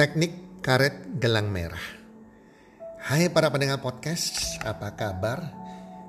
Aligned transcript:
Teknik 0.00 0.64
karet 0.64 1.20
gelang 1.20 1.52
merah. 1.52 1.84
Hai 3.04 3.28
para 3.28 3.52
pendengar 3.52 3.84
podcast, 3.84 4.56
apa 4.64 4.96
kabar? 4.96 5.52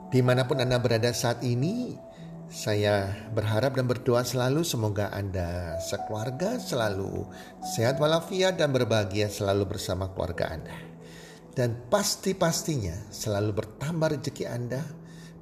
Di 0.07 0.23
mana 0.23 0.47
pun 0.47 0.63
Anda 0.63 0.79
berada 0.79 1.11
saat 1.11 1.43
ini, 1.43 1.99
saya 2.47 3.11
berharap 3.35 3.75
dan 3.75 3.91
berdoa 3.91 4.23
selalu 4.23 4.63
semoga 4.63 5.11
Anda 5.11 5.75
sekeluarga 5.83 6.55
selalu 6.55 7.27
sehat 7.59 7.99
walafiat 7.99 8.55
dan 8.55 8.71
berbahagia 8.71 9.27
selalu 9.27 9.75
bersama 9.75 10.07
keluarga 10.15 10.55
Anda. 10.55 10.77
Dan 11.51 11.91
pasti-pastinya 11.91 13.11
selalu 13.11 13.59
bertambah 13.59 14.15
rezeki 14.15 14.47
Anda, 14.47 14.87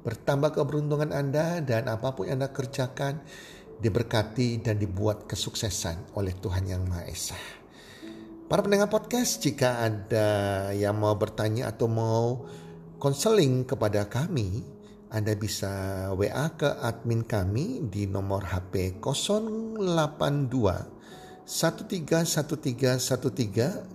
bertambah 0.02 0.58
keberuntungan 0.58 1.14
Anda 1.14 1.62
dan 1.62 1.86
apa 1.86 2.18
pun 2.18 2.26
yang 2.26 2.42
Anda 2.42 2.50
kerjakan 2.50 3.22
diberkati 3.78 4.58
dan 4.58 4.74
dibuat 4.74 5.30
kesuksesan 5.30 6.18
oleh 6.18 6.34
Tuhan 6.34 6.66
Yang 6.66 6.82
Maha 6.90 7.06
Esa. 7.06 7.59
Para 8.50 8.66
pendengar 8.66 8.90
podcast, 8.90 9.38
jika 9.38 9.78
ada 9.78 10.26
yang 10.74 10.98
mau 10.98 11.14
bertanya 11.14 11.70
atau 11.70 11.86
mau 11.86 12.50
konseling 12.98 13.62
kepada 13.62 14.10
kami, 14.10 14.66
Anda 15.06 15.38
bisa 15.38 15.70
WA 16.18 16.50
ke 16.58 16.66
admin 16.82 17.22
kami 17.22 17.86
di 17.86 18.10
nomor 18.10 18.50
HP 18.50 18.98
082 18.98 19.78
131313826. 21.46 23.86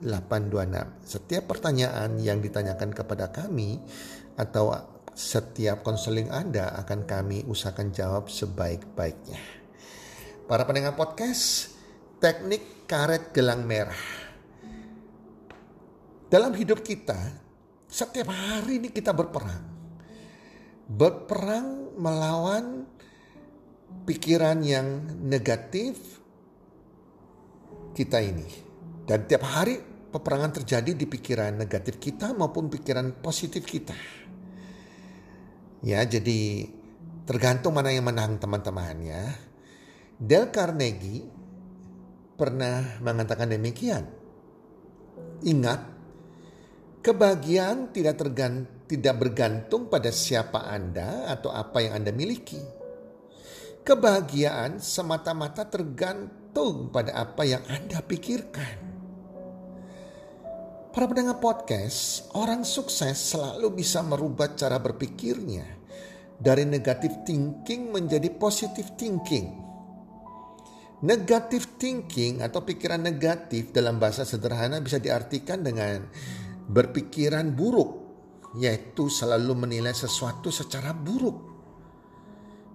Setiap 1.03 1.43
pertanyaan 1.51 2.15
yang 2.23 2.39
ditanyakan 2.39 2.95
kepada 2.95 3.35
kami 3.35 3.83
atau 4.39 4.71
setiap 5.11 5.83
konseling 5.83 6.31
Anda 6.31 6.71
akan 6.79 7.03
kami 7.03 7.43
usahakan 7.43 7.91
jawab 7.91 8.31
sebaik-baiknya. 8.31 9.35
Para 10.47 10.63
pendengar 10.63 10.95
podcast, 10.95 11.75
teknik 12.23 12.87
karet 12.87 13.35
gelang 13.35 13.67
merah 13.67 14.23
dalam 16.29 16.51
hidup 16.57 16.81
kita, 16.81 17.17
setiap 17.85 18.33
hari 18.33 18.81
ini 18.81 18.89
kita 18.89 19.13
berperang. 19.13 19.73
Berperang 20.85 21.97
melawan 21.97 22.85
pikiran 24.05 24.61
yang 24.61 25.05
negatif 25.25 26.21
kita 27.95 28.21
ini. 28.21 28.49
Dan 29.05 29.29
tiap 29.29 29.45
hari 29.45 29.77
peperangan 30.11 30.61
terjadi 30.61 30.91
di 30.97 31.05
pikiran 31.05 31.55
negatif 31.55 32.01
kita 32.01 32.33
maupun 32.33 32.67
pikiran 32.67 33.21
positif 33.21 33.63
kita. 33.63 33.95
Ya, 35.85 36.01
jadi 36.01 36.65
tergantung 37.29 37.77
mana 37.77 37.93
yang 37.93 38.09
menang 38.09 38.41
teman-teman 38.41 38.97
ya. 39.05 39.23
Del 40.17 40.49
Carnegie 40.49 41.27
pernah 42.35 42.99
mengatakan 42.99 43.53
demikian. 43.53 44.03
Ingat, 45.45 45.94
Kebahagiaan 47.05 47.93
tidak 47.93 48.17
tergan, 48.17 48.65
tidak 48.89 49.21
bergantung 49.21 49.85
pada 49.93 50.09
siapa 50.09 50.65
Anda 50.65 51.29
atau 51.29 51.53
apa 51.53 51.85
yang 51.85 52.01
Anda 52.01 52.09
miliki. 52.09 52.57
Kebahagiaan 53.85 54.81
semata-mata 54.81 55.69
tergantung 55.69 56.89
pada 56.89 57.13
apa 57.13 57.45
yang 57.45 57.61
Anda 57.69 58.01
pikirkan. 58.01 58.97
Para 60.89 61.05
pendengar 61.05 61.37
podcast, 61.37 62.25
orang 62.33 62.65
sukses 62.65 63.37
selalu 63.37 63.85
bisa 63.85 64.01
merubah 64.01 64.57
cara 64.57 64.81
berpikirnya 64.81 65.77
dari 66.41 66.65
negatif 66.65 67.21
thinking 67.21 67.93
menjadi 67.93 68.33
positive 68.33 68.97
thinking. 68.97 69.53
Negative 71.05 71.69
thinking 71.77 72.41
atau 72.41 72.65
pikiran 72.65 72.97
negatif 72.97 73.69
dalam 73.69 74.01
bahasa 74.01 74.25
sederhana 74.25 74.81
bisa 74.81 74.97
diartikan 74.97 75.61
dengan 75.61 76.09
berpikiran 76.65 77.53
buruk, 77.53 77.91
yaitu 78.57 79.09
selalu 79.09 79.53
menilai 79.67 79.93
sesuatu 79.93 80.49
secara 80.49 80.91
buruk. 80.93 81.53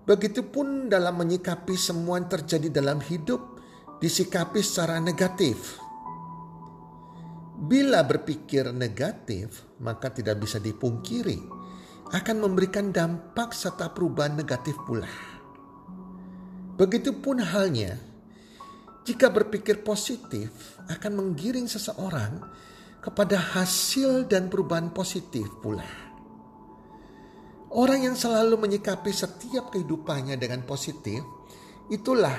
Begitupun 0.06 0.90
dalam 0.90 1.18
menyikapi 1.22 1.74
semua 1.78 2.18
yang 2.18 2.26
terjadi 2.26 2.68
dalam 2.70 2.98
hidup, 2.98 3.60
disikapi 4.02 4.58
secara 4.64 4.98
negatif. 4.98 5.78
Bila 7.60 8.00
berpikir 8.08 8.72
negatif, 8.72 9.68
maka 9.84 10.08
tidak 10.08 10.40
bisa 10.40 10.56
dipungkiri 10.56 11.38
akan 12.10 12.36
memberikan 12.42 12.90
dampak 12.90 13.52
serta 13.54 13.92
perubahan 13.92 14.34
negatif 14.34 14.74
pula. 14.88 15.06
Begitupun 16.80 17.44
halnya, 17.44 18.00
jika 19.04 19.28
berpikir 19.28 19.84
positif 19.84 20.80
akan 20.88 21.12
menggiring 21.20 21.68
seseorang 21.68 22.40
kepada 23.00 23.56
hasil 23.56 24.28
dan 24.28 24.52
perubahan 24.52 24.92
positif 24.92 25.48
pula. 25.64 25.88
Orang 27.70 28.04
yang 28.04 28.16
selalu 28.18 28.60
menyikapi 28.60 29.08
setiap 29.14 29.72
kehidupannya 29.72 30.36
dengan 30.36 30.66
positif, 30.68 31.22
itulah 31.88 32.34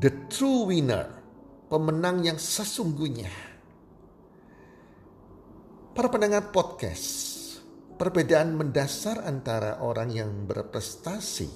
the 0.00 0.26
true 0.26 0.66
winner, 0.66 1.06
pemenang 1.70 2.26
yang 2.26 2.38
sesungguhnya. 2.40 3.30
Para 5.94 6.10
pendengar 6.10 6.50
podcast, 6.50 7.06
perbedaan 7.94 8.58
mendasar 8.58 9.22
antara 9.22 9.78
orang 9.78 10.10
yang 10.10 10.30
berprestasi 10.48 11.48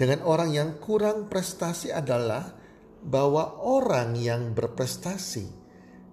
dengan 0.00 0.24
orang 0.24 0.54
yang 0.54 0.70
kurang 0.80 1.26
prestasi 1.26 1.92
adalah 1.92 2.56
bahwa 3.04 3.60
orang 3.60 4.16
yang 4.16 4.56
berprestasi 4.56 5.59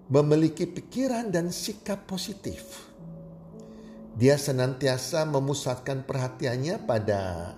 memiliki 0.08 0.64
pikiran 0.64 1.28
dan 1.28 1.52
sikap 1.52 2.08
positif. 2.08 2.88
Dia 4.18 4.34
senantiasa 4.34 5.28
memusatkan 5.28 6.02
perhatiannya 6.02 6.82
pada 6.88 7.54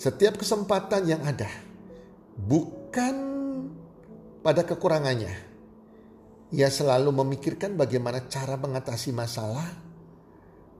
setiap 0.00 0.40
kesempatan 0.40 1.04
yang 1.04 1.20
ada, 1.20 1.50
bukan 2.40 3.14
pada 4.40 4.64
kekurangannya. 4.64 5.34
Ia 6.50 6.72
selalu 6.72 7.12
memikirkan 7.12 7.76
bagaimana 7.76 8.24
cara 8.32 8.56
mengatasi 8.56 9.12
masalah, 9.12 9.68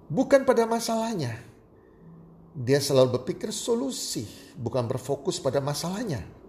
bukan 0.08 0.48
pada 0.48 0.64
masalahnya. 0.64 1.36
Dia 2.56 2.80
selalu 2.82 3.20
berpikir 3.20 3.54
solusi, 3.54 4.26
bukan 4.58 4.88
berfokus 4.88 5.38
pada 5.38 5.60
masalahnya. 5.62 6.39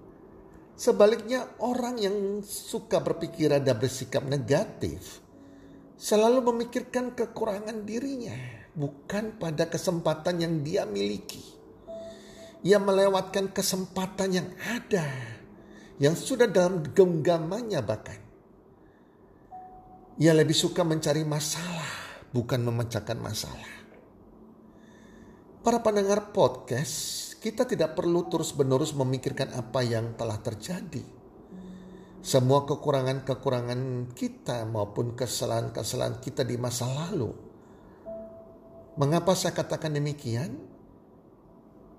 Sebaliknya 0.81 1.45
orang 1.61 2.01
yang 2.01 2.41
suka 2.41 3.05
berpikiran 3.05 3.61
dan 3.61 3.77
bersikap 3.77 4.25
negatif 4.25 5.21
selalu 5.93 6.41
memikirkan 6.49 7.13
kekurangan 7.13 7.85
dirinya, 7.85 8.33
bukan 8.73 9.37
pada 9.37 9.69
kesempatan 9.69 10.41
yang 10.41 10.65
dia 10.65 10.89
miliki. 10.89 11.37
Ia 12.65 12.81
melewatkan 12.81 13.53
kesempatan 13.53 14.33
yang 14.33 14.49
ada, 14.57 15.05
yang 16.01 16.17
sudah 16.17 16.49
dalam 16.49 16.81
genggamannya 16.81 17.77
bahkan. 17.85 18.17
Ia 20.17 20.33
lebih 20.33 20.57
suka 20.57 20.81
mencari 20.81 21.21
masalah, 21.21 22.25
bukan 22.33 22.57
memecahkan 22.57 23.21
masalah. 23.21 23.73
Para 25.61 25.77
pendengar 25.85 26.33
podcast, 26.33 27.30
kita 27.41 27.65
tidak 27.65 27.97
perlu 27.97 28.29
terus-menerus 28.29 28.93
memikirkan 28.93 29.57
apa 29.57 29.81
yang 29.81 30.13
telah 30.13 30.37
terjadi. 30.37 31.01
Semua 32.21 32.69
kekurangan-kekurangan 32.69 34.13
kita 34.13 34.69
maupun 34.69 35.17
kesalahan-kesalahan 35.17 36.21
kita 36.21 36.45
di 36.45 36.53
masa 36.61 36.85
lalu. 36.85 37.33
Mengapa 38.93 39.33
saya 39.33 39.57
katakan 39.57 39.89
demikian? 39.89 40.53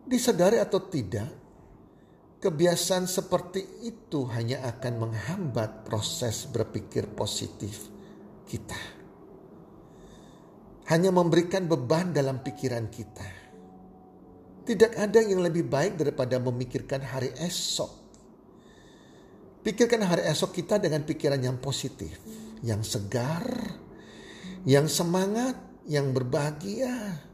Disadari 0.06 0.62
atau 0.62 0.78
tidak, 0.86 1.26
kebiasaan 2.38 3.10
seperti 3.10 3.82
itu 3.82 4.22
hanya 4.30 4.62
akan 4.70 5.10
menghambat 5.10 5.82
proses 5.82 6.46
berpikir 6.46 7.10
positif 7.18 7.90
kita. 8.46 8.78
Hanya 10.86 11.10
memberikan 11.10 11.66
beban 11.66 12.14
dalam 12.14 12.46
pikiran 12.46 12.86
kita 12.86 13.41
tidak 14.62 14.94
ada 14.94 15.18
yang 15.18 15.42
lebih 15.42 15.66
baik 15.66 15.98
daripada 15.98 16.38
memikirkan 16.38 17.02
hari 17.02 17.34
esok. 17.38 17.90
Pikirkan 19.62 20.02
hari 20.02 20.26
esok 20.26 20.54
kita 20.58 20.78
dengan 20.78 21.06
pikiran 21.06 21.38
yang 21.38 21.58
positif, 21.62 22.18
yang 22.66 22.82
segar, 22.82 23.46
yang 24.66 24.86
semangat, 24.90 25.58
yang 25.86 26.10
berbahagia. 26.10 27.30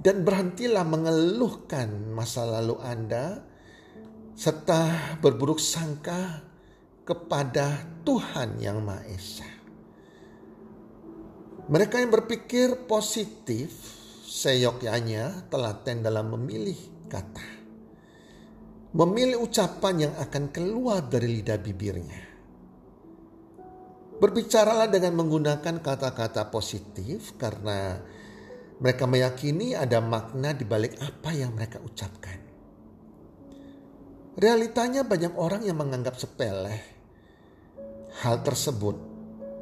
Dan 0.00 0.24
berhentilah 0.24 0.86
mengeluhkan 0.88 1.92
masa 2.16 2.48
lalu 2.48 2.80
Anda 2.80 3.44
serta 4.32 5.20
berburuk 5.20 5.60
sangka 5.60 6.40
kepada 7.04 7.84
Tuhan 8.00 8.56
yang 8.64 8.80
Maha 8.80 9.04
Esa. 9.12 9.50
Mereka 11.68 12.00
yang 12.00 12.08
berpikir 12.08 12.88
positif 12.88 13.99
seyogyanya 14.30 15.50
telaten 15.50 16.06
dalam 16.06 16.30
memilih 16.38 16.78
kata. 17.10 17.58
Memilih 18.94 19.42
ucapan 19.42 20.06
yang 20.06 20.14
akan 20.14 20.54
keluar 20.54 21.02
dari 21.10 21.42
lidah 21.42 21.58
bibirnya. 21.58 22.22
Berbicaralah 24.22 24.86
dengan 24.86 25.18
menggunakan 25.18 25.82
kata-kata 25.82 26.46
positif 26.52 27.34
karena 27.34 27.98
mereka 28.78 29.10
meyakini 29.10 29.74
ada 29.74 29.98
makna 29.98 30.54
di 30.54 30.62
balik 30.62 30.94
apa 31.02 31.30
yang 31.34 31.54
mereka 31.54 31.82
ucapkan. 31.82 32.38
Realitanya 34.38 35.02
banyak 35.02 35.34
orang 35.34 35.66
yang 35.66 35.78
menganggap 35.78 36.14
sepele 36.18 36.78
hal 38.22 38.42
tersebut 38.42 39.09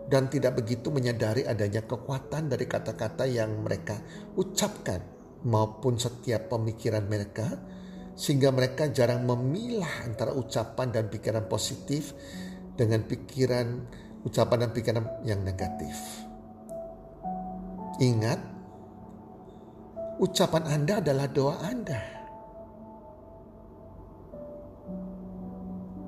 dan 0.09 0.33
tidak 0.33 0.65
begitu 0.65 0.89
menyadari 0.89 1.45
adanya 1.45 1.85
kekuatan 1.85 2.49
dari 2.49 2.65
kata-kata 2.65 3.29
yang 3.29 3.61
mereka 3.61 4.01
ucapkan 4.41 5.05
maupun 5.45 6.01
setiap 6.01 6.49
pemikiran 6.49 7.05
mereka 7.05 7.61
sehingga 8.19 8.51
mereka 8.51 8.91
jarang 8.91 9.23
memilah 9.29 10.09
antara 10.09 10.35
ucapan 10.35 10.91
dan 10.91 11.07
pikiran 11.07 11.47
positif 11.47 12.17
dengan 12.75 13.07
pikiran 13.07 13.87
ucapan 14.27 14.67
dan 14.67 14.71
pikiran 14.75 15.05
yang 15.23 15.41
negatif. 15.47 15.95
Ingat, 18.03 18.41
ucapan 20.19 20.65
Anda 20.67 20.99
adalah 20.99 21.27
doa 21.31 21.63
Anda. 21.63 22.18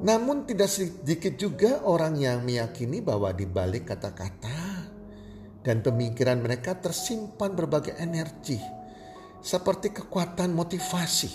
Namun 0.00 0.48
tidak 0.48 0.72
sedikit 0.72 1.36
juga 1.36 1.84
orang 1.84 2.16
yang 2.16 2.40
meyakini 2.40 3.04
bahwa 3.04 3.36
di 3.36 3.44
balik 3.44 3.92
kata-kata 3.92 4.88
dan 5.60 5.84
pemikiran 5.84 6.40
mereka 6.40 6.72
tersimpan 6.80 7.52
berbagai 7.52 8.00
energi 8.00 8.56
seperti 9.44 9.92
kekuatan 9.92 10.56
motivasi 10.56 11.32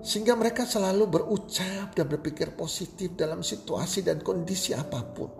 sehingga 0.00 0.32
mereka 0.32 0.64
selalu 0.64 1.20
berucap 1.20 1.92
dan 1.92 2.06
berpikir 2.08 2.56
positif 2.56 3.12
dalam 3.18 3.44
situasi 3.44 4.00
dan 4.00 4.24
kondisi 4.24 4.72
apa 4.72 5.00
pun. 5.12 5.30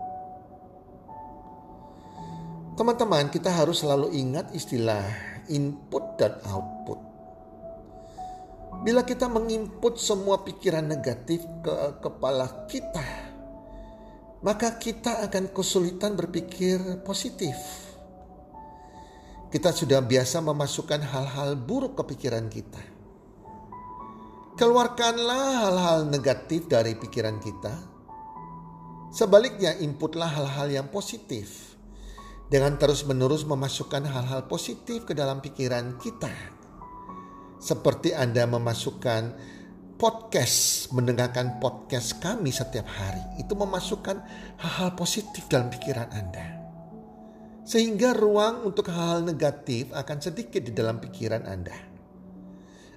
Teman-teman, 2.77 3.29
kita 3.33 3.51
harus 3.51 3.81
selalu 3.83 4.13
ingat 4.15 4.53
istilah 4.53 5.03
input 5.49 6.17
dan 6.17 6.37
output. 6.45 7.10
Bila 8.81 9.05
kita 9.05 9.29
menginput 9.29 10.01
semua 10.01 10.41
pikiran 10.41 10.85
negatif 10.85 11.45
ke 11.61 11.73
kepala 12.01 12.65
kita, 12.65 13.05
maka 14.41 14.81
kita 14.81 15.21
akan 15.29 15.53
kesulitan 15.53 16.17
berpikir 16.17 16.81
positif. 17.05 17.55
Kita 19.53 19.69
sudah 19.69 20.01
biasa 20.01 20.41
memasukkan 20.41 21.01
hal-hal 21.03 21.59
buruk 21.59 21.99
ke 21.99 22.15
pikiran 22.15 22.47
kita 22.47 23.01
Keluarkanlah 24.61 25.65
hal-hal 25.65 25.99
negatif 26.05 26.69
dari 26.69 26.93
pikiran 26.93 27.41
kita. 27.41 27.71
Sebaliknya, 29.09 29.73
inputlah 29.81 30.29
hal-hal 30.29 30.69
yang 30.69 30.87
positif. 30.93 31.73
Dengan 32.45 32.77
terus-menerus 32.77 33.41
memasukkan 33.41 34.05
hal-hal 34.05 34.45
positif 34.45 35.09
ke 35.09 35.17
dalam 35.17 35.41
pikiran 35.41 35.97
kita. 35.97 36.29
Seperti 37.61 38.09
Anda 38.17 38.49
memasukkan 38.49 39.37
podcast, 40.01 40.89
mendengarkan 40.97 41.61
podcast 41.61 42.17
kami 42.17 42.49
setiap 42.49 42.89
hari. 42.89 43.21
Itu 43.37 43.53
memasukkan 43.53 44.17
hal-hal 44.57 44.97
positif 44.97 45.45
dalam 45.45 45.69
pikiran 45.69 46.09
Anda. 46.09 46.57
Sehingga 47.61 48.17
ruang 48.17 48.65
untuk 48.65 48.89
hal-hal 48.89 49.21
negatif 49.21 49.93
akan 49.93 50.17
sedikit 50.17 50.65
di 50.65 50.73
dalam 50.73 50.97
pikiran 50.97 51.45
Anda. 51.45 51.77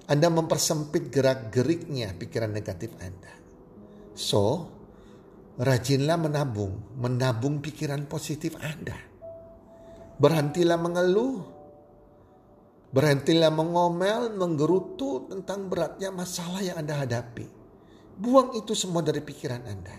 Anda 0.09 0.33
mempersempit 0.33 1.13
gerak-geriknya 1.13 2.17
pikiran 2.17 2.49
negatif 2.49 2.89
Anda. 2.97 3.33
So, 4.17 4.65
rajinlah 5.61 6.17
menabung, 6.17 6.97
menabung 6.97 7.61
pikiran 7.61 8.09
positif 8.09 8.57
Anda. 8.57 8.97
Berhentilah 10.17 10.81
mengeluh, 10.81 11.54
berhentilah 12.95 13.51
mengomel, 13.51 14.31
menggerutu 14.31 15.27
tentang 15.27 15.67
beratnya 15.67 16.15
masalah 16.15 16.63
yang 16.63 16.79
Anda 16.79 17.03
hadapi. 17.03 17.43
Buang 18.15 18.55
itu 18.55 18.71
semua 18.71 19.03
dari 19.03 19.19
pikiran 19.19 19.67
Anda. 19.67 19.95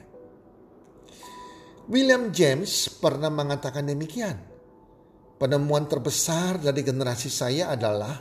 William 1.93 2.33
James 2.33 2.89
pernah 2.97 3.29
mengatakan 3.29 3.85
demikian. 3.85 4.41
Penemuan 5.37 5.85
terbesar 5.85 6.57
dari 6.57 6.81
generasi 6.81 7.29
saya 7.29 7.77
adalah 7.77 8.17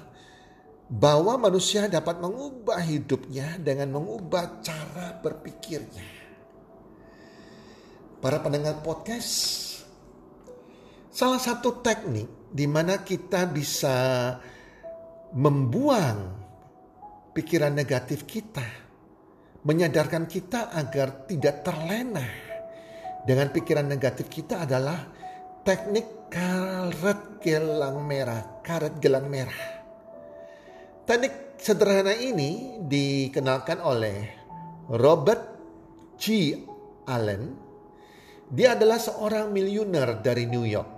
bahwa 0.91 1.39
manusia 1.39 1.87
dapat 1.87 2.19
mengubah 2.19 2.83
hidupnya 2.83 3.55
dengan 3.55 3.95
mengubah 3.95 4.59
cara 4.59 5.15
berpikirnya. 5.23 6.03
Para 8.19 8.43
pendengar 8.43 8.83
podcast, 8.83 9.31
salah 11.15 11.39
satu 11.39 11.79
teknik 11.79 12.51
di 12.51 12.67
mana 12.67 12.99
kita 12.99 13.47
bisa 13.47 13.95
membuang 15.35 16.31
pikiran 17.35 17.75
negatif 17.75 18.23
kita, 18.23 18.63
menyadarkan 19.67 20.31
kita 20.31 20.71
agar 20.71 21.27
tidak 21.27 21.59
terlena 21.59 22.23
dengan 23.27 23.51
pikiran 23.51 23.83
negatif 23.83 24.31
kita 24.31 24.63
adalah 24.63 25.11
teknik 25.67 26.31
karet 26.31 27.43
gelang 27.43 27.99
merah, 28.07 28.63
karet 28.63 28.95
gelang 29.03 29.27
merah. 29.27 29.83
Teknik 31.03 31.59
sederhana 31.59 32.15
ini 32.15 32.79
dikenalkan 32.87 33.83
oleh 33.83 34.17
Robert 34.95 35.43
G. 36.15 36.55
Allen. 37.05 37.43
Dia 38.45 38.77
adalah 38.77 39.01
seorang 39.01 39.51
miliuner 39.51 40.23
dari 40.23 40.47
New 40.47 40.63
York. 40.63 40.89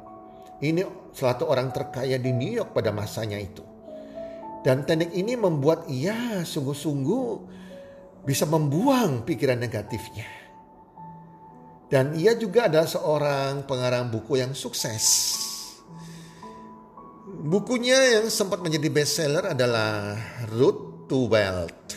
Ini 0.61 1.11
suatu 1.11 1.49
orang 1.49 1.73
terkaya 1.73 2.21
di 2.21 2.31
New 2.35 2.53
York 2.53 2.75
pada 2.75 2.91
masanya 2.93 3.39
itu. 3.39 3.66
Dan 4.65 4.83
teknik 4.83 5.13
ini 5.13 5.37
membuat 5.37 5.85
ia 5.89 6.41
sungguh-sungguh 6.43 7.27
bisa 8.27 8.43
membuang 8.43 9.23
pikiran 9.23 9.59
negatifnya. 9.59 10.27
Dan 11.87 12.19
ia 12.19 12.35
juga 12.35 12.67
adalah 12.67 12.89
seorang 12.89 13.63
pengarang 13.63 14.11
buku 14.11 14.43
yang 14.43 14.51
sukses. 14.51 15.39
Bukunya 17.27 18.19
yang 18.19 18.27
sempat 18.27 18.59
menjadi 18.59 18.91
bestseller 18.91 19.55
adalah 19.55 20.19
Root 20.51 21.07
to 21.07 21.31
Wealth. 21.31 21.95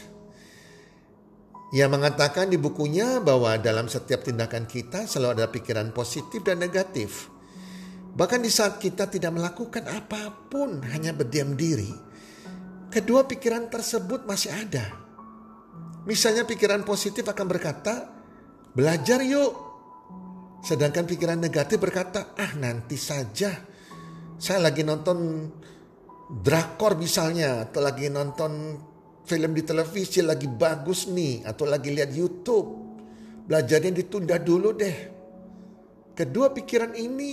Ia 1.75 1.87
mengatakan 1.87 2.51
di 2.51 2.59
bukunya 2.59 3.23
bahwa 3.23 3.55
dalam 3.59 3.87
setiap 3.87 4.27
tindakan 4.27 4.67
kita 4.67 5.07
selalu 5.07 5.43
ada 5.43 5.47
pikiran 5.51 5.91
positif 5.95 6.43
dan 6.43 6.63
negatif. 6.63 7.31
Bahkan 8.11 8.43
di 8.43 8.51
saat 8.51 8.83
kita 8.83 9.07
tidak 9.07 9.31
melakukan 9.35 9.87
apa 9.87 10.51
pun, 10.51 10.83
hanya 10.91 11.15
berdiam 11.15 11.55
diri, 11.55 11.95
kedua 12.91 13.25
pikiran 13.25 13.71
tersebut 13.71 14.27
masih 14.27 14.51
ada. 14.53 14.85
Misalnya 16.05 16.45
pikiran 16.45 16.83
positif 16.83 17.25
akan 17.25 17.47
berkata, 17.47 18.11
belajar 18.75 19.23
yuk. 19.23 19.53
Sedangkan 20.61 21.09
pikiran 21.09 21.41
negatif 21.41 21.81
berkata, 21.81 22.37
ah 22.37 22.53
nanti 22.59 23.01
saja 23.01 23.71
saya 24.41 24.73
lagi 24.73 24.81
nonton 24.81 25.45
drakor 26.33 26.97
misalnya 26.97 27.69
atau 27.69 27.85
lagi 27.85 28.09
nonton 28.09 28.81
film 29.29 29.53
di 29.53 29.61
televisi 29.61 30.25
lagi 30.25 30.49
bagus 30.49 31.13
nih 31.13 31.45
atau 31.45 31.69
lagi 31.69 31.93
lihat 31.93 32.09
YouTube. 32.17 32.89
Belajarnya 33.45 33.93
ditunda 33.93 34.41
dulu 34.41 34.73
deh. 34.73 34.99
Kedua 36.17 36.49
pikiran 36.57 36.97
ini 36.97 37.33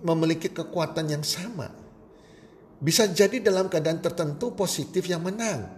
memiliki 0.00 0.48
kekuatan 0.48 1.12
yang 1.12 1.20
sama. 1.20 1.68
Bisa 2.80 3.04
jadi 3.12 3.44
dalam 3.44 3.68
keadaan 3.68 4.00
tertentu 4.00 4.56
positif 4.56 5.04
yang 5.04 5.20
menang. 5.20 5.68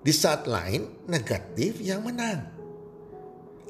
Di 0.00 0.12
saat 0.14 0.48
lain 0.48 1.04
negatif 1.04 1.84
yang 1.84 2.00
menang. 2.00 2.56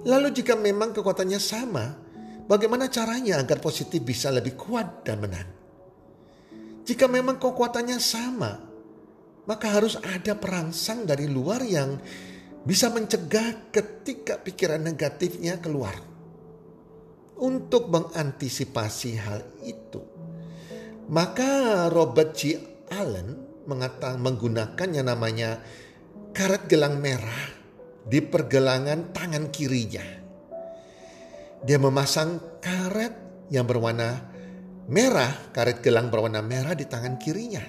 Lalu 0.06 0.30
jika 0.30 0.54
memang 0.54 0.94
kekuatannya 0.94 1.40
sama, 1.42 1.98
bagaimana 2.46 2.86
caranya 2.86 3.42
agar 3.42 3.58
positif 3.58 3.98
bisa 4.06 4.30
lebih 4.30 4.54
kuat 4.54 5.02
dan 5.02 5.18
menang? 5.18 5.48
Jika 6.86 7.10
memang 7.10 7.42
kekuatannya 7.42 7.98
sama, 7.98 8.52
maka 9.50 9.66
harus 9.74 9.98
ada 9.98 10.38
perangsang 10.38 11.02
dari 11.02 11.26
luar 11.26 11.66
yang 11.66 11.98
bisa 12.62 12.90
mencegah 12.90 13.70
ketika 13.74 14.38
pikiran 14.38 14.82
negatifnya 14.82 15.58
keluar. 15.58 15.94
Untuk 17.36 17.90
mengantisipasi 17.92 19.10
hal 19.20 19.44
itu, 19.66 20.00
maka 21.10 21.84
Robert 21.90 22.32
G. 22.32 22.56
Allen 22.90 23.34
mengatakan 23.66 24.22
menggunakan 24.22 24.88
yang 24.94 25.06
namanya 25.10 25.58
karet 26.30 26.70
gelang 26.70 27.02
merah 27.02 27.42
di 28.06 28.22
pergelangan 28.22 29.10
tangan 29.10 29.50
kirinya. 29.50 30.04
Dia 31.66 31.78
memasang 31.82 32.62
karet 32.62 33.14
yang 33.50 33.66
berwarna 33.66 34.22
merah, 34.86 35.50
karet 35.50 35.82
gelang 35.82 36.06
berwarna 36.12 36.38
merah 36.44 36.78
di 36.78 36.86
tangan 36.86 37.18
kirinya. 37.18 37.64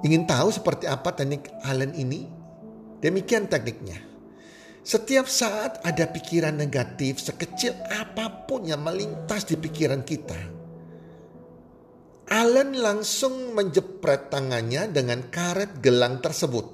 Ingin 0.00 0.24
tahu 0.24 0.48
seperti 0.54 0.88
apa 0.88 1.12
teknik 1.12 1.52
Allen 1.66 1.92
ini? 1.92 2.24
Demikian 3.02 3.50
tekniknya. 3.50 4.00
Setiap 4.86 5.26
saat 5.26 5.82
ada 5.82 6.06
pikiran 6.06 6.54
negatif 6.54 7.18
sekecil 7.18 7.74
apa 7.90 8.46
pun 8.46 8.64
yang 8.64 8.86
melintas 8.86 9.42
di 9.42 9.58
pikiran 9.58 10.06
kita. 10.06 10.55
Alan 12.26 12.74
langsung 12.74 13.54
menjepret 13.54 14.34
tangannya 14.34 14.90
dengan 14.90 15.30
karet 15.30 15.78
gelang 15.78 16.18
tersebut. 16.18 16.66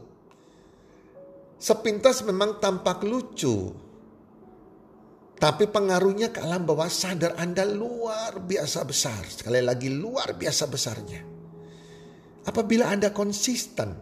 Sepintas 1.61 2.25
memang 2.25 2.57
tampak 2.57 3.05
lucu. 3.05 3.69
Tapi 5.37 5.65
pengaruhnya 5.69 6.31
ke 6.31 6.41
alam 6.41 6.63
bawah 6.63 6.89
sadar 6.89 7.35
Anda 7.37 7.67
luar 7.67 8.41
biasa 8.41 8.87
besar. 8.87 9.27
Sekali 9.27 9.61
lagi 9.61 9.91
luar 9.91 10.39
biasa 10.39 10.65
besarnya. 10.71 11.21
Apabila 12.47 12.89
Anda 12.89 13.11
konsisten 13.11 13.93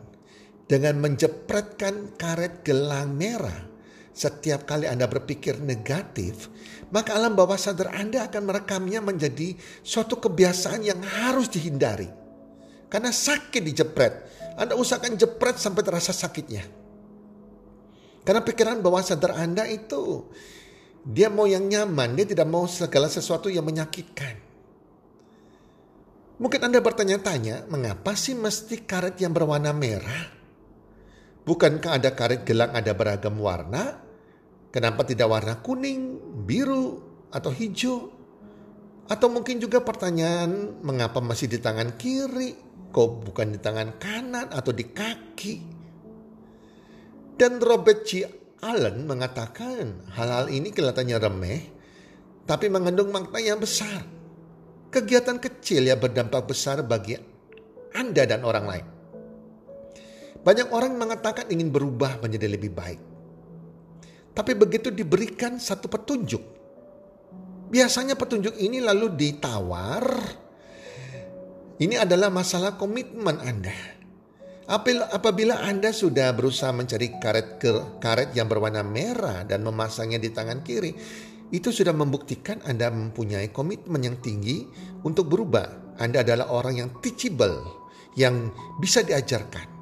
dengan 0.69 1.03
menjepretkan 1.03 2.15
karet 2.15 2.63
gelang 2.63 3.17
merah 3.17 3.70
setiap 4.11 4.67
kali 4.67 4.91
Anda 4.91 5.07
berpikir 5.07 5.63
negatif, 5.63 6.51
maka 6.91 7.15
alam 7.15 7.39
bawah 7.39 7.57
sadar 7.57 7.95
Anda 7.95 8.27
akan 8.27 8.43
merekamnya 8.51 8.99
menjadi 8.99 9.55
suatu 9.87 10.19
kebiasaan 10.19 10.83
yang 10.83 11.01
harus 11.01 11.47
dihindari. 11.49 12.11
Karena 12.91 13.15
sakit 13.15 13.63
dijepret. 13.63 14.15
Anda 14.59 14.75
usahakan 14.75 15.15
jepret 15.15 15.57
sampai 15.63 15.83
terasa 15.87 16.11
sakitnya. 16.11 16.67
Karena 18.27 18.43
pikiran 18.43 18.83
bawah 18.83 19.01
sadar 19.01 19.39
Anda 19.39 19.65
itu 19.71 20.27
dia 21.07 21.33
mau 21.33 21.49
yang 21.49 21.65
nyaman, 21.65 22.13
dia 22.19 22.27
tidak 22.29 22.51
mau 22.51 22.69
segala 22.69 23.09
sesuatu 23.09 23.49
yang 23.49 23.65
menyakitkan. 23.65 24.37
Mungkin 26.41 26.61
Anda 26.61 26.81
bertanya-tanya, 26.81 27.69
mengapa 27.69 28.17
sih 28.17 28.33
mesti 28.33 28.85
karet 28.85 29.17
yang 29.21 29.33
berwarna 29.33 29.73
merah? 29.77 30.40
Bukankah 31.45 31.97
ada 31.97 32.13
karet 32.13 32.45
gelang 32.45 32.71
ada 32.77 32.93
beragam 32.93 33.41
warna? 33.41 33.97
Kenapa 34.71 35.03
tidak 35.03 35.27
warna 35.27 35.59
kuning, 35.59 36.21
biru, 36.47 37.03
atau 37.33 37.51
hijau? 37.51 38.13
Atau 39.11 39.27
mungkin 39.27 39.59
juga 39.59 39.83
pertanyaan 39.83 40.79
mengapa 40.87 41.19
masih 41.19 41.51
di 41.51 41.59
tangan 41.59 41.99
kiri, 41.99 42.55
kok 42.95 43.27
bukan 43.27 43.51
di 43.51 43.59
tangan 43.59 43.99
kanan 43.99 44.47
atau 44.55 44.71
di 44.71 44.87
kaki? 44.87 45.55
Dan 47.35 47.59
Robert 47.59 48.07
G. 48.07 48.23
Allen 48.61 49.09
mengatakan 49.09 50.13
hal-hal 50.13 50.53
ini 50.53 50.71
kelihatannya 50.71 51.17
remeh, 51.17 51.61
tapi 52.45 52.69
mengandung 52.69 53.09
makna 53.09 53.41
yang 53.41 53.59
besar. 53.59 54.05
Kegiatan 54.93 55.41
kecil 55.41 55.89
yang 55.89 55.99
berdampak 55.99 56.45
besar 56.45 56.85
bagi 56.85 57.17
Anda 57.97 58.29
dan 58.29 58.45
orang 58.45 58.67
lain. 58.69 58.87
Banyak 60.41 60.73
orang 60.73 60.97
mengatakan 60.97 61.49
ingin 61.53 61.69
berubah 61.69 62.21
menjadi 62.25 62.49
lebih 62.49 62.73
baik. 62.73 63.01
Tapi 64.31 64.53
begitu 64.57 64.89
diberikan 64.95 65.59
satu 65.59 65.91
petunjuk, 65.91 66.41
biasanya 67.69 68.15
petunjuk 68.15 68.57
ini 68.57 68.79
lalu 68.79 69.13
ditawar. 69.13 70.07
Ini 71.81 71.97
adalah 71.97 72.29
masalah 72.29 72.77
komitmen 72.77 73.41
Anda. 73.41 73.75
Apabila 75.11 75.67
Anda 75.67 75.91
sudah 75.91 76.31
berusaha 76.31 76.71
mencari 76.71 77.19
karet 77.19 77.59
ke, 77.59 77.99
karet 77.99 78.37
yang 78.37 78.47
berwarna 78.47 78.87
merah 78.87 79.43
dan 79.43 79.67
memasangnya 79.67 80.23
di 80.23 80.31
tangan 80.31 80.63
kiri, 80.63 80.95
itu 81.51 81.75
sudah 81.75 81.91
membuktikan 81.91 82.63
Anda 82.63 82.93
mempunyai 82.93 83.51
komitmen 83.51 83.99
yang 84.05 84.23
tinggi 84.23 84.63
untuk 85.03 85.27
berubah. 85.27 85.99
Anda 85.99 86.23
adalah 86.23 86.55
orang 86.55 86.75
yang 86.79 86.91
teachable, 87.03 87.65
yang 88.15 88.55
bisa 88.79 89.03
diajarkan, 89.03 89.80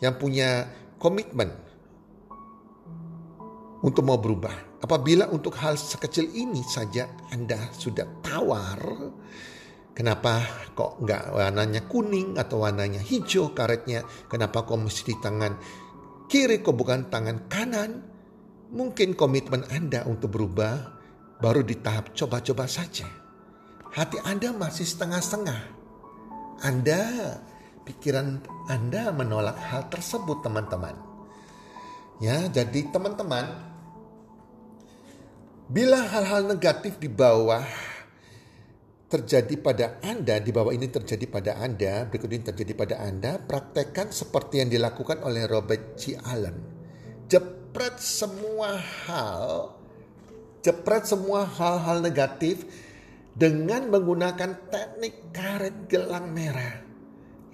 yang 0.00 0.14
punya 0.20 0.68
komitmen 1.00 1.52
untuk 3.84 4.02
mau 4.02 4.18
berubah. 4.18 4.80
Apabila 4.82 5.30
untuk 5.32 5.56
hal 5.56 5.80
sekecil 5.80 6.30
ini 6.36 6.60
saja 6.60 7.08
Anda 7.32 7.72
sudah 7.72 8.20
tawar, 8.20 8.80
kenapa 9.96 10.44
kok 10.76 11.00
nggak 11.00 11.32
warnanya 11.32 11.82
kuning 11.88 12.36
atau 12.36 12.62
warnanya 12.62 13.00
hijau 13.00 13.56
karetnya? 13.56 14.04
Kenapa 14.28 14.68
kok 14.68 14.76
mesti 14.76 15.12
di 15.12 15.16
tangan 15.16 15.52
kiri 16.28 16.60
kok 16.60 16.76
bukan 16.76 17.08
tangan 17.08 17.48
kanan? 17.48 17.90
Mungkin 18.66 19.14
komitmen 19.14 19.62
Anda 19.70 20.04
untuk 20.04 20.34
berubah 20.34 20.98
baru 21.40 21.62
di 21.62 21.78
tahap 21.78 22.12
coba-coba 22.12 22.66
saja. 22.66 23.06
Hati 23.94 24.20
Anda 24.28 24.52
masih 24.52 24.84
setengah-setengah. 24.84 25.60
Anda, 26.64 27.00
pikiran 27.86 28.42
Anda 28.66 29.14
menolak 29.14 29.56
hal 29.56 29.86
tersebut 29.86 30.42
teman-teman. 30.42 30.98
Ya, 32.18 32.50
jadi 32.50 32.90
teman-teman 32.90 33.76
Bila 35.66 35.98
hal-hal 35.98 36.46
negatif 36.46 37.02
di 37.02 37.10
bawah 37.10 37.66
terjadi 39.10 39.50
pada 39.58 39.98
Anda, 39.98 40.38
di 40.38 40.54
bawah 40.54 40.70
ini 40.70 40.86
terjadi 40.86 41.26
pada 41.26 41.58
Anda, 41.58 42.06
berikut 42.06 42.30
ini 42.30 42.46
terjadi 42.46 42.72
pada 42.78 43.02
Anda, 43.02 43.42
praktekkan 43.42 44.14
seperti 44.14 44.62
yang 44.62 44.70
dilakukan 44.70 45.26
oleh 45.26 45.42
Robert 45.50 45.98
G. 45.98 46.14
Allen. 46.22 46.54
Jepret 47.26 47.98
semua 47.98 48.78
hal, 48.78 49.74
jepret 50.62 51.02
semua 51.02 51.42
hal-hal 51.42 51.98
negatif 51.98 52.62
dengan 53.34 53.90
menggunakan 53.90 54.70
teknik 54.70 55.34
karet 55.34 55.90
gelang 55.90 56.30
merah. 56.30 56.85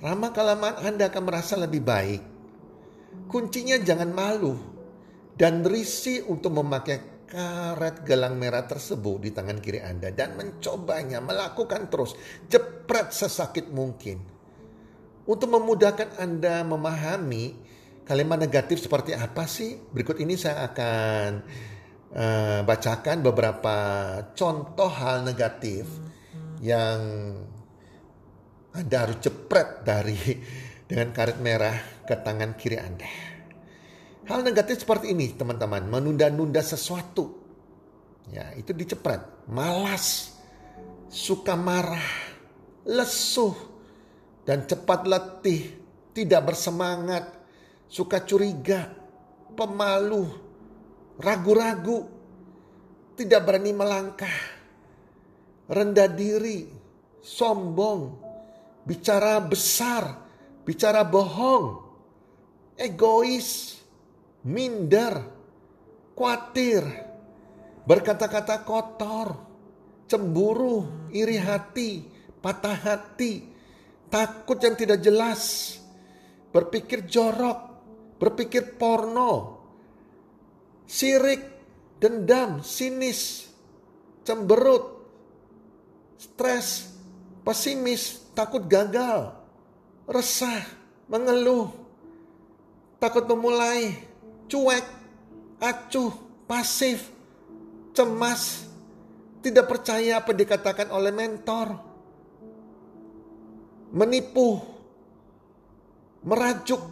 Lama 0.02 0.34
kelamaan 0.34 0.82
Anda 0.82 1.06
akan 1.14 1.22
merasa 1.30 1.54
lebih 1.54 1.86
baik. 1.86 2.22
Kuncinya 3.30 3.78
jangan 3.78 4.10
malu 4.10 4.58
dan 5.38 5.62
risih 5.62 6.26
untuk 6.26 6.58
memakai 6.58 7.26
karet 7.30 8.02
gelang 8.02 8.34
merah 8.34 8.66
tersebut 8.66 9.22
di 9.22 9.30
tangan 9.30 9.62
kiri 9.62 9.78
Anda 9.78 10.10
dan 10.10 10.34
mencobanya, 10.34 11.22
melakukan 11.22 11.86
terus, 11.86 12.18
jepret 12.50 13.14
sesakit 13.14 13.70
mungkin. 13.70 14.18
Untuk 15.22 15.54
memudahkan 15.54 16.18
Anda 16.18 16.66
memahami 16.66 17.54
kalimat 18.02 18.42
negatif 18.42 18.82
seperti 18.82 19.14
apa 19.14 19.46
sih? 19.46 19.78
Berikut 19.78 20.18
ini 20.18 20.34
saya 20.34 20.66
akan 20.66 21.28
uh, 22.10 22.60
bacakan 22.66 23.22
beberapa 23.22 23.76
contoh 24.34 24.90
hal 24.90 25.22
negatif 25.22 25.86
yang 26.58 26.98
Anda 28.72 29.04
harus 29.08 29.20
jepret 29.20 29.84
dari 29.84 30.16
dengan 30.88 31.12
karet 31.12 31.38
merah 31.40 31.76
ke 32.08 32.14
tangan 32.16 32.56
kiri 32.56 32.78
Anda. 32.80 33.08
Hal 34.22 34.46
negatif 34.46 34.86
seperti 34.86 35.12
ini 35.12 35.34
teman-teman, 35.34 35.90
menunda-nunda 35.90 36.62
sesuatu. 36.62 37.42
Ya, 38.30 38.54
itu 38.54 38.70
dicepret, 38.70 39.18
malas, 39.50 40.38
suka 41.10 41.58
marah, 41.58 42.06
lesuh, 42.86 43.52
dan 44.46 44.62
cepat 44.62 45.04
letih, 45.10 45.74
tidak 46.14 46.54
bersemangat, 46.54 47.28
suka 47.90 48.22
curiga, 48.22 48.94
pemalu, 49.58 50.22
ragu-ragu, 51.18 52.06
tidak 53.18 53.42
berani 53.42 53.74
melangkah, 53.74 54.38
rendah 55.66 56.08
diri, 56.08 56.70
sombong, 57.20 58.31
bicara 58.82 59.38
besar, 59.42 60.18
bicara 60.66 61.06
bohong, 61.06 61.82
egois, 62.78 63.78
minder, 64.46 65.22
khawatir, 66.18 66.82
berkata-kata 67.86 68.66
kotor, 68.66 69.28
cemburu, 70.06 71.08
iri 71.14 71.38
hati, 71.38 72.04
patah 72.42 72.76
hati, 72.76 73.46
takut 74.10 74.58
yang 74.60 74.74
tidak 74.74 74.98
jelas, 75.00 75.76
berpikir 76.50 77.06
jorok, 77.06 77.58
berpikir 78.18 78.76
porno, 78.76 79.62
sirik, 80.84 81.42
dendam, 82.02 82.60
sinis, 82.66 83.46
cemberut, 84.26 85.06
stres, 86.18 86.91
pesimis, 87.42 88.22
takut 88.32 88.62
gagal, 88.66 89.34
resah, 90.06 90.62
mengeluh, 91.10 91.70
takut 93.02 93.26
memulai, 93.26 93.94
cuek, 94.46 94.86
acuh, 95.58 96.14
pasif, 96.46 97.10
cemas, 97.94 98.66
tidak 99.42 99.66
percaya 99.66 100.22
apa 100.22 100.30
dikatakan 100.30 100.88
oleh 100.94 101.10
mentor, 101.10 101.68
menipu, 103.90 104.62
merajuk, 106.22 106.82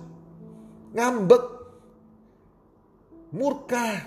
ngambek, 0.91 1.45
murka, 3.31 4.03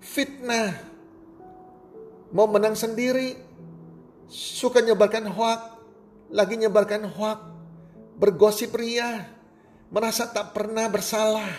fitnah, 0.00 0.72
mau 2.32 2.48
menang 2.48 2.72
sendiri, 2.72 3.45
suka 4.30 4.82
nyebarkan 4.82 5.30
hoak, 5.30 5.60
lagi 6.30 6.54
nyebarkan 6.58 7.06
hoak, 7.06 7.40
bergosip 8.18 8.74
ria, 8.74 9.26
merasa 9.90 10.26
tak 10.30 10.52
pernah 10.52 10.90
bersalah, 10.90 11.50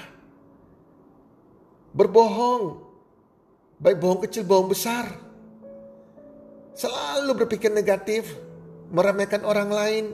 berbohong, 1.96 2.84
baik 3.80 3.98
bohong 3.98 4.22
kecil, 4.28 4.44
bohong 4.44 4.70
besar. 4.72 5.08
Selalu 6.78 7.46
berpikir 7.46 7.74
negatif, 7.74 8.38
meremehkan 8.94 9.42
orang 9.42 9.70
lain, 9.74 10.06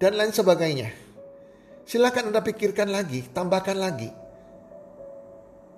dan 0.00 0.16
lain 0.16 0.32
sebagainya. 0.32 0.88
Silakan 1.86 2.32
Anda 2.32 2.42
pikirkan 2.42 2.90
lagi, 2.90 3.28
tambahkan 3.30 3.78
lagi. 3.78 4.10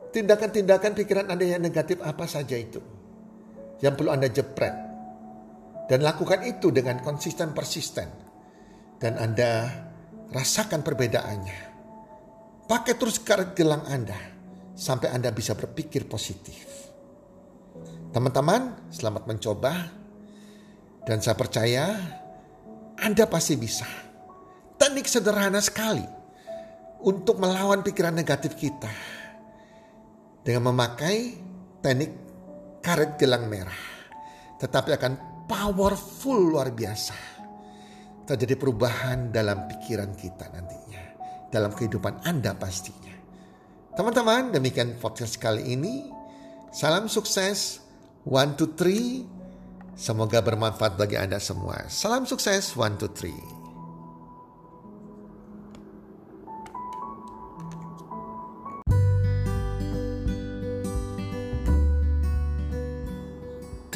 Tindakan-tindakan 0.09 0.97
pikiran 0.97 1.27
Anda 1.29 1.45
yang 1.45 1.61
negatif 1.61 2.01
apa 2.01 2.25
saja 2.25 2.57
itu. 2.57 2.81
Yang 3.85 3.95
perlu 4.01 4.11
Anda 4.17 4.33
jepret. 4.33 4.88
Dan 5.89 6.05
lakukan 6.05 6.45
itu 6.45 6.69
dengan 6.69 7.01
konsisten 7.01 7.57
persisten. 7.57 8.07
Dan 9.01 9.17
Anda 9.17 9.73
rasakan 10.29 10.85
perbedaannya. 10.85 11.61
Pakai 12.69 12.95
terus 13.01 13.17
karet 13.25 13.57
gelang 13.57 13.89
Anda. 13.89 14.21
Sampai 14.77 15.09
Anda 15.09 15.33
bisa 15.33 15.57
berpikir 15.57 16.05
positif. 16.05 16.69
Teman-teman, 18.13 18.93
selamat 18.93 19.25
mencoba. 19.25 19.73
Dan 21.09 21.25
saya 21.25 21.41
percaya 21.41 21.97
Anda 23.01 23.25
pasti 23.25 23.57
bisa. 23.57 23.89
Teknik 24.77 25.09
sederhana 25.09 25.65
sekali 25.65 26.05
untuk 27.03 27.41
melawan 27.41 27.81
pikiran 27.81 28.13
negatif 28.13 28.59
kita 28.59 28.91
dengan 30.43 30.71
memakai 30.73 31.35
teknik 31.81 32.13
karet 32.83 33.17
gelang 33.17 33.47
merah. 33.47 33.83
Tetapi 34.59 34.91
akan 34.99 35.13
powerful 35.49 36.55
luar 36.55 36.71
biasa. 36.71 37.17
Terjadi 38.29 38.61
perubahan 38.61 39.33
dalam 39.33 39.65
pikiran 39.65 40.13
kita 40.13 40.53
nantinya. 40.53 41.03
Dalam 41.49 41.73
kehidupan 41.73 42.29
Anda 42.29 42.53
pastinya. 42.53 43.17
Teman-teman 43.97 44.53
demikian 44.53 45.01
podcast 45.01 45.41
kali 45.41 45.75
ini. 45.75 46.13
Salam 46.71 47.09
sukses. 47.09 47.81
One, 48.29 48.55
two, 48.55 48.77
three. 48.77 49.25
Semoga 49.97 50.45
bermanfaat 50.45 51.01
bagi 51.01 51.17
Anda 51.17 51.41
semua. 51.41 51.89
Salam 51.89 52.29
sukses. 52.29 52.77
One, 52.77 53.01
two, 53.01 53.09
three. 53.11 53.58